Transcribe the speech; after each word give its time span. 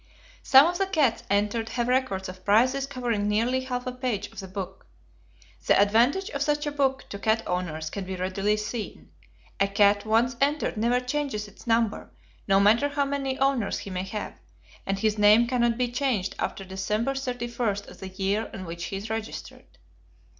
Some 0.41 0.65
of 0.65 0.79
the 0.79 0.87
cats 0.87 1.21
entered 1.29 1.69
have 1.69 1.87
records 1.87 2.27
of 2.27 2.43
prizes 2.43 2.87
covering 2.87 3.27
nearly 3.27 3.59
half 3.65 3.85
a 3.85 3.91
page 3.91 4.31
of 4.31 4.39
the 4.39 4.47
book. 4.47 4.87
The 5.67 5.79
advantage 5.79 6.31
of 6.31 6.41
such 6.41 6.65
a 6.65 6.71
book 6.71 7.07
to 7.09 7.19
cat 7.19 7.43
owners 7.45 7.91
can 7.91 8.05
be 8.05 8.15
readily 8.15 8.57
seen. 8.57 9.11
A 9.59 9.67
cat 9.67 10.03
once 10.03 10.35
entered 10.41 10.75
never 10.75 10.99
changes 10.99 11.47
its 11.47 11.67
number, 11.67 12.09
no 12.47 12.59
matter 12.59 12.89
how 12.89 13.05
many 13.05 13.37
owners 13.37 13.77
he 13.77 13.91
may 13.91 14.05
have, 14.05 14.33
and 14.87 14.97
his 14.97 15.19
name 15.19 15.45
cannot 15.45 15.77
be 15.77 15.91
changed 15.91 16.33
after 16.39 16.65
December 16.65 17.13
31 17.13 17.69
of 17.87 17.99
the 17.99 18.09
year 18.09 18.49
in 18.55 18.65
which 18.65 18.85
he 18.85 18.95
is 18.95 19.07
registered. 19.11 19.77